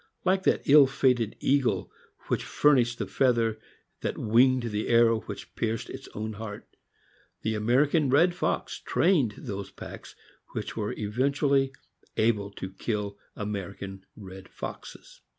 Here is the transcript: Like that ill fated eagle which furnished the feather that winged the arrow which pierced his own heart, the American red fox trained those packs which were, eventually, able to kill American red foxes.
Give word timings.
Like 0.25 0.41
that 0.45 0.63
ill 0.67 0.87
fated 0.87 1.35
eagle 1.41 1.91
which 2.27 2.43
furnished 2.43 2.97
the 2.97 3.05
feather 3.05 3.59
that 3.99 4.17
winged 4.17 4.71
the 4.71 4.87
arrow 4.87 5.19
which 5.27 5.53
pierced 5.53 5.89
his 5.89 6.07
own 6.15 6.33
heart, 6.33 6.67
the 7.43 7.53
American 7.53 8.09
red 8.09 8.33
fox 8.33 8.79
trained 8.79 9.35
those 9.37 9.69
packs 9.69 10.15
which 10.53 10.75
were, 10.75 10.93
eventually, 10.97 11.71
able 12.17 12.49
to 12.53 12.71
kill 12.71 13.19
American 13.35 14.03
red 14.15 14.49
foxes. 14.49 15.21